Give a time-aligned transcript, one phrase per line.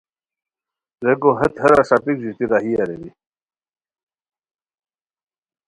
[1.05, 3.11] ریکو ہیت ہیرا ݰاپیک ژوتی راہی ارینی